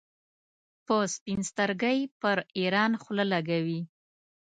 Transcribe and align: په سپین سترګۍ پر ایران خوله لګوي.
په 0.85 0.95
سپین 1.13 1.39
سترګۍ 1.51 1.99
پر 2.21 2.37
ایران 2.59 2.91
خوله 3.01 3.25
لګوي. 3.33 3.81